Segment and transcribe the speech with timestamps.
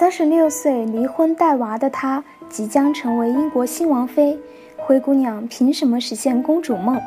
[0.00, 4.34] 三十六岁离婚带娃的她，即将成为英国新王妃。
[4.78, 6.98] 灰姑娘凭什么实现公主梦？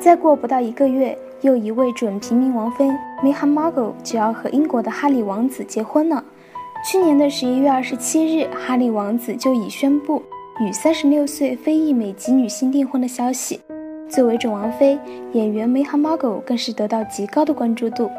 [0.00, 2.90] 再过不到一个月，又一位准平民王妃
[3.22, 6.24] 梅罕· g o 就要和英国的哈里王子结婚了。
[6.90, 10.22] 去年的十一月二十七日，哈里王子就已宣布
[10.62, 13.60] 与三十六岁非裔美籍女星订婚的消息。
[14.08, 14.98] 作为准王妃，
[15.34, 18.10] 演员梅罕· g o 更是得到极高的关注度。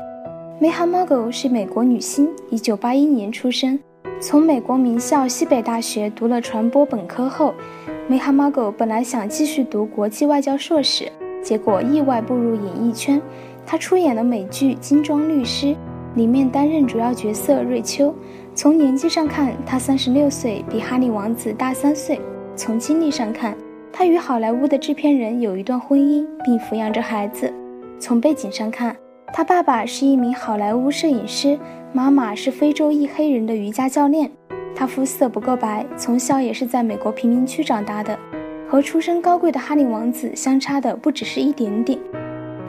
[0.59, 3.79] 梅罕· g o 是美国女星，一九八一年出生，
[4.19, 7.53] 从美国名校西北大学读了传播本科后。
[8.07, 13.19] 梅哈马狗本来想继续读国际外交硕士，结果意外步入演艺圈。
[13.65, 15.67] 他出演了美剧《金装律师》，
[16.13, 18.13] 里面担任主要角色瑞秋。
[18.53, 22.21] 从年纪上看，他三十六岁，比哈利王子大三岁。
[22.55, 23.57] 从经历上看，
[23.91, 27.51] 他与好莱坞的制片人有一段婚姻，并抚养着孩子。
[27.99, 28.95] 从背景上看，
[29.37, 31.59] 他爸爸是一名好莱坞摄影师，
[31.91, 34.31] 妈妈是非洲裔黑人的瑜伽教练。
[34.73, 38.17] 他肤色不够白，从小也是在美国贫民区长大的，
[38.65, 41.99] 和出身高贵的哈利王子相差的不只是一点点。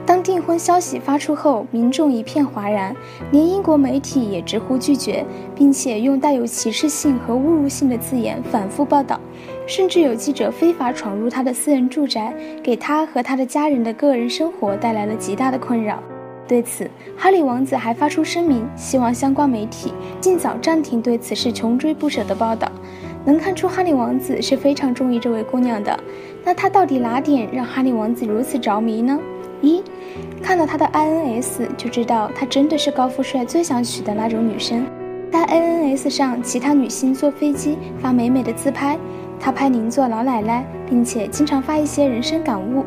[0.05, 2.93] 当订婚消息发出后，民众一片哗然，
[3.31, 9.17] 连英国媒体也直呼拒绝，并且用带有歧视性和侮辱性的字眼反复报道，
[9.65, 16.03] 甚至有记者非法闯入他的私人住宅，给他和他的家人的个人生活带来了极大的困扰。
[16.47, 22.71] 对此，哈里王子还发出声明，希望相关媒体尽早暂停对此事穷追不舍的报道。
[23.25, 25.99] 能看出哈里王子是非常中意这位姑娘的。
[26.45, 29.19] 那他到底哪点让哈里王子如此着迷呢？
[29.61, 29.83] 一，
[30.41, 34.85] 看到他的 INS 就知道她真的是高富帅最想娶的那种女生。
[35.29, 38.97] 在 INS 上，其他女星坐飞机发美美的自拍，
[39.39, 42.85] 她拍邻座老奶奶，并且经常发一些人生感悟。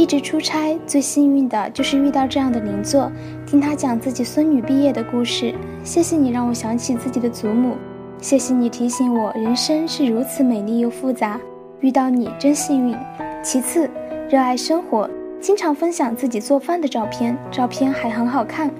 [0.00, 3.12] 一直出差，最幸运的就是遇到这样的邻座，
[3.46, 5.54] 听他讲自己孙女毕业的故事。
[5.84, 7.76] 谢谢你让我想起自己的祖母，
[8.18, 11.38] 谢谢你提醒我人生是如此美丽又复杂。
[11.80, 12.96] 遇到你真幸运。
[13.42, 13.90] 其次，
[14.30, 15.06] 热爱生活，
[15.38, 18.70] 经常分享自己做饭的照片，照片还很好看。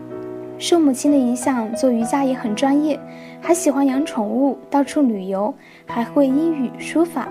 [0.56, 2.98] 受母亲的影响，做瑜伽也很专业，
[3.42, 5.54] 还喜欢养宠物，到处旅游，
[5.84, 7.28] 还会英语书法。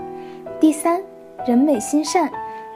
[0.59, 1.01] 第三，
[1.47, 2.29] 人美心善。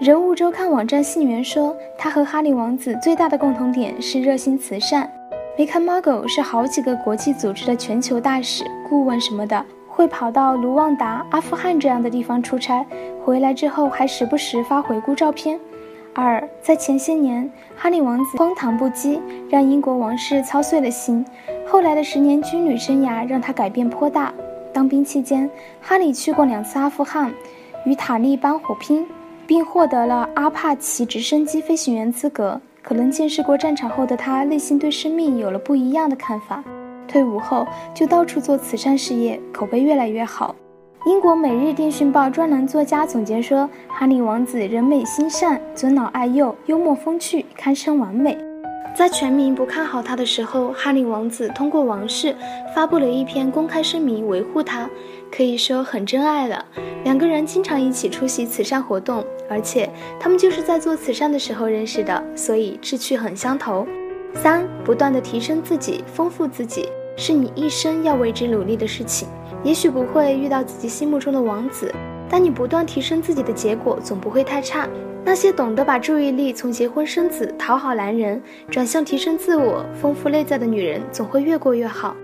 [0.04, 5.10] 人物周刊网站信源说，他和哈利王子最大的共同点是热心慈善。
[5.58, 12.86] 梅坎·马狗是好几个国际组织的全球大使、顾问什么的，会跑到卢旺达、阿富汗这样的地方出差，
[13.24, 15.58] 回来之后还时不时发回顾照片。
[16.14, 21.26] 二，在前些年，哈利王子荒唐不羁，让英国王室操碎了心。
[21.66, 24.34] 后来的十年军旅生涯让他改变颇大。
[24.74, 25.50] 当兵期间，
[25.80, 27.34] 哈利去过两次阿富汗，
[27.86, 29.08] 与塔利班火拼。
[29.48, 32.60] 并获得了阿帕奇直升机飞行员资格。
[32.82, 36.64] 可能见识过战场后的他，内心对生命有了不一样的看法。
[37.08, 40.54] 退伍后就到处做慈善事业，口碑越来越好。
[41.06, 48.38] 英国《每日电讯报》专栏作家总结说：“哈里王子人美心善，尊老爱幼，幽默风趣，堪称完美。”
[48.96, 52.36] 在全民不看好他的时候，哈利王子通过王室
[52.76, 54.88] 发布了一篇公开声明，维护他，
[55.32, 56.64] 可以说很真爱了。
[57.04, 59.90] 两个人经常一起出席慈善活动，而且
[60.20, 63.88] 他们就是在做慈善的时候认识的，所以志趣很相投。
[64.36, 69.28] 三，不断的提升自己，丰富自己，是你一生要为之努力的事情。
[69.64, 71.92] 也许不会遇到自己心目中的王子。
[72.34, 74.90] 但你不断提升自己的结果总不会太差。
[75.24, 82.16] 那些懂得把注意力从结婚生子、讨好男人转向提升自我、丰富内在的女人，总会越过越好。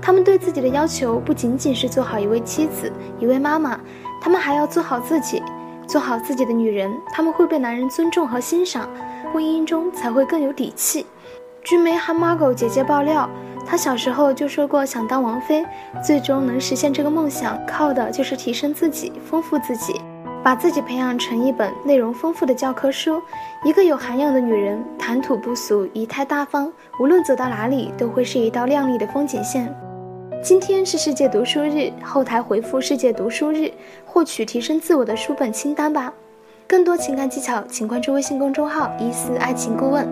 [0.00, 2.90] 她们对自己的要求不仅仅是做好一位妻子、
[3.20, 3.78] 一位妈妈，
[4.22, 5.42] 她们还要做好自己，
[5.86, 6.90] 做好自己的女人。
[7.12, 8.88] 她们会被男人尊重和欣赏，
[9.34, 11.04] 婚姻中才会更有底气。
[11.62, 13.28] 据梅哈马狗姐姐爆料。
[13.70, 15.62] 她小时候就说过想当王妃，
[16.02, 20.00] 最终能实现这个梦想，靠的就是提升自己，丰富自己，
[20.42, 23.20] 把自己培养成一本内容丰富的教科书。
[23.62, 29.70] 一个有涵养的女人，谈吐不俗，仪态大方，无论走到哪里都会是一道亮丽的风景线。
[30.42, 33.70] 今天是世界读书日，后台回复“世界读书日”，
[34.06, 36.10] 获取提升自我的书本清单吧。
[36.66, 40.08] 更多情感技巧，请关注微信公众号“伊思爱情顾问”。